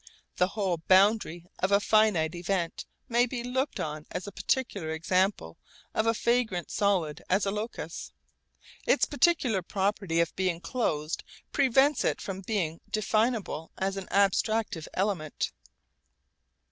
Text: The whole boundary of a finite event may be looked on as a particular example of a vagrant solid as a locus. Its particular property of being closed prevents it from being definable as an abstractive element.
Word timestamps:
The 0.37 0.47
whole 0.47 0.77
boundary 0.79 1.45
of 1.59 1.71
a 1.71 1.79
finite 1.79 2.33
event 2.33 2.85
may 3.07 3.27
be 3.27 3.43
looked 3.43 3.79
on 3.79 4.07
as 4.09 4.25
a 4.25 4.31
particular 4.31 4.89
example 4.89 5.59
of 5.93 6.07
a 6.07 6.13
vagrant 6.13 6.71
solid 6.71 7.21
as 7.29 7.45
a 7.45 7.51
locus. 7.51 8.11
Its 8.87 9.05
particular 9.05 9.61
property 9.61 10.19
of 10.19 10.35
being 10.35 10.59
closed 10.59 11.23
prevents 11.51 12.03
it 12.03 12.19
from 12.19 12.41
being 12.41 12.81
definable 12.89 13.69
as 13.77 13.95
an 13.95 14.07
abstractive 14.07 14.87
element. 14.95 15.51